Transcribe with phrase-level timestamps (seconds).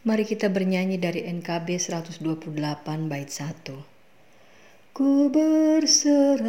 [0.00, 2.24] Mari kita bernyanyi dari NKB 128
[3.04, 4.96] bait 1.
[4.96, 6.48] Ku berserah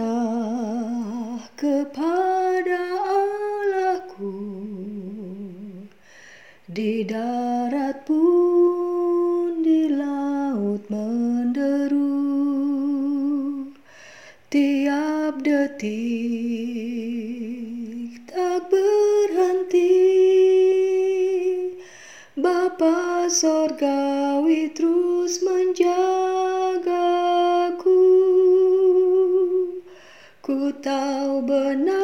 [1.60, 2.80] kepada
[3.12, 4.40] Allahku
[6.64, 12.08] di darat pun di laut menderu
[14.48, 16.72] tiap detik
[23.32, 25.96] sorgawi terus menjagaku.
[30.44, 31.96] Ku tahu benar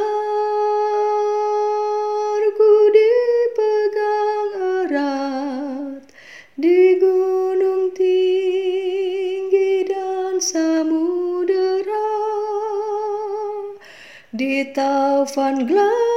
[2.56, 4.52] ku dipegang
[4.88, 6.08] erat
[6.56, 12.08] Di gunung tinggi dan samudera.
[14.32, 16.17] Di taufan gelap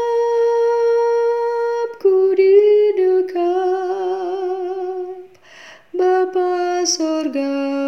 [7.31, 7.80] Saga.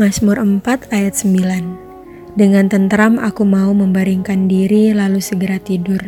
[0.00, 6.00] Mazmur 4 ayat 9 Dengan tentram aku mau membaringkan diri lalu segera tidur,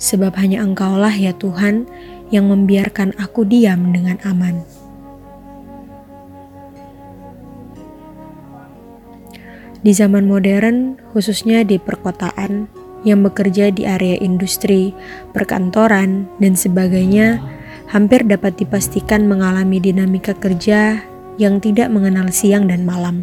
[0.00, 1.84] sebab hanya engkaulah ya Tuhan
[2.32, 4.64] yang membiarkan aku diam dengan aman.
[9.84, 12.64] Di zaman modern, khususnya di perkotaan,
[13.04, 14.96] yang bekerja di area industri,
[15.36, 17.44] perkantoran, dan sebagainya,
[17.92, 21.04] hampir dapat dipastikan mengalami dinamika kerja
[21.38, 23.22] yang tidak mengenal siang dan malam.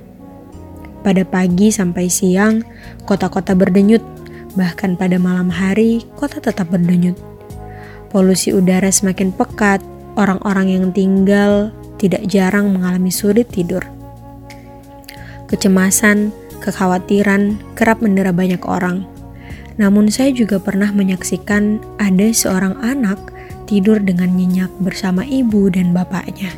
[1.06, 2.66] Pada pagi sampai siang,
[3.06, 4.02] kota-kota berdenyut,
[4.58, 7.14] bahkan pada malam hari, kota tetap berdenyut.
[8.10, 9.84] Polusi udara semakin pekat,
[10.18, 11.70] orang-orang yang tinggal
[12.02, 13.84] tidak jarang mengalami sulit tidur.
[15.46, 16.34] Kecemasan,
[16.64, 19.06] kekhawatiran kerap mendera banyak orang.
[19.76, 23.20] Namun saya juga pernah menyaksikan ada seorang anak
[23.70, 26.50] tidur dengan nyenyak bersama ibu dan bapaknya.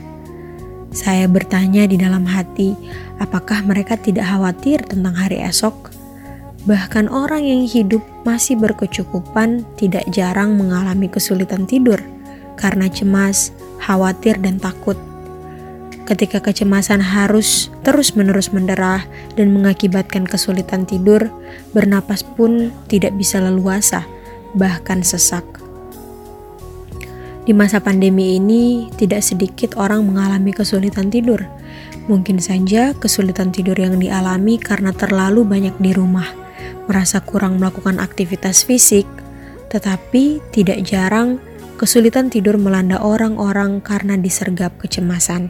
[0.98, 2.74] Saya bertanya di dalam hati,
[3.22, 5.94] apakah mereka tidak khawatir tentang hari esok?
[6.66, 12.02] Bahkan orang yang hidup masih berkecukupan tidak jarang mengalami kesulitan tidur
[12.58, 14.98] karena cemas, khawatir, dan takut.
[16.10, 19.06] Ketika kecemasan harus terus-menerus menderah
[19.38, 21.30] dan mengakibatkan kesulitan tidur,
[21.78, 24.02] bernapas pun tidak bisa leluasa,
[24.58, 25.46] bahkan sesak.
[27.48, 31.48] Di masa pandemi ini, tidak sedikit orang mengalami kesulitan tidur.
[32.12, 36.28] Mungkin saja kesulitan tidur yang dialami karena terlalu banyak di rumah,
[36.92, 39.08] merasa kurang melakukan aktivitas fisik,
[39.72, 41.40] tetapi tidak jarang
[41.80, 45.48] kesulitan tidur melanda orang-orang karena disergap kecemasan.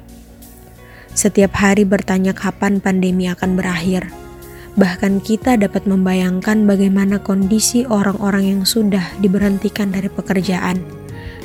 [1.18, 4.06] Setiap hari bertanya kapan pandemi akan berakhir.
[4.78, 10.97] Bahkan kita dapat membayangkan bagaimana kondisi orang-orang yang sudah diberhentikan dari pekerjaan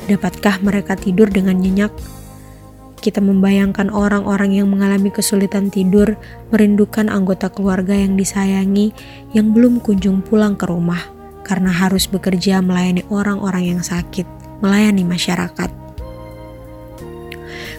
[0.03, 1.95] Dapatkah mereka tidur dengan nyenyak?
[2.99, 6.19] Kita membayangkan orang-orang yang mengalami kesulitan tidur,
[6.51, 8.91] merindukan anggota keluarga yang disayangi
[9.31, 10.99] yang belum kunjung pulang ke rumah
[11.47, 14.27] karena harus bekerja melayani orang-orang yang sakit,
[14.63, 15.71] melayani masyarakat.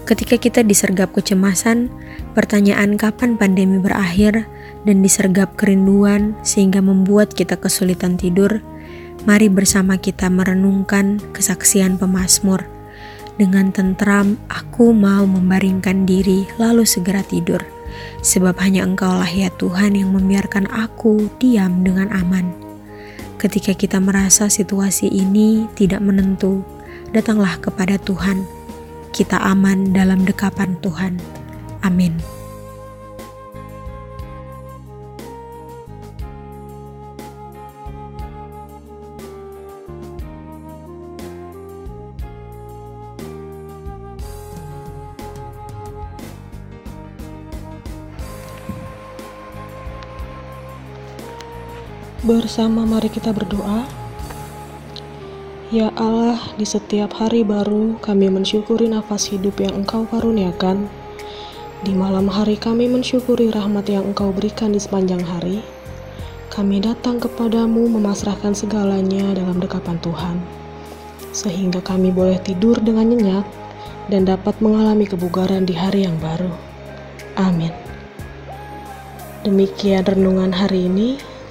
[0.05, 1.89] Ketika kita disergap kecemasan,
[2.37, 4.45] pertanyaan kapan pandemi berakhir
[4.85, 8.61] dan disergap kerinduan sehingga membuat kita kesulitan tidur,
[9.25, 12.61] Mari bersama kita merenungkan kesaksian pemazmur.
[13.41, 17.65] Dengan tentram, aku mau membaringkan diri lalu segera tidur.
[18.21, 22.53] Sebab hanya engkaulah ya Tuhan yang membiarkan aku diam dengan aman.
[23.41, 26.61] Ketika kita merasa situasi ini tidak menentu,
[27.17, 28.45] datanglah kepada Tuhan.
[29.09, 31.17] Kita aman dalam dekapan Tuhan.
[31.81, 32.44] Amin.
[52.25, 53.85] Bersama mari kita berdoa.
[55.69, 60.89] Ya Allah, di setiap hari baru kami mensyukuri nafas hidup yang Engkau karuniakan.
[61.85, 65.61] Di malam hari kami mensyukuri rahmat yang Engkau berikan di sepanjang hari.
[66.49, 70.41] Kami datang kepadamu memasrahkan segalanya dalam dekapan Tuhan.
[71.35, 73.43] sehingga kami boleh tidur dengan nyenyak
[74.07, 76.49] dan dapat mengalami kebugaran di hari yang baru.
[77.35, 77.75] Amin.
[79.43, 81.34] Demikian renungan hari ini.